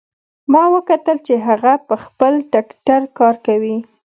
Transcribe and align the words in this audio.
ما 0.51 0.63
وکتل 0.75 1.17
چې 1.27 1.33
هغه 1.47 1.73
په 1.87 1.95
خپل 2.03 2.33
ټکټر 2.51 3.01
کار 3.17 3.35
کوي 3.45 3.77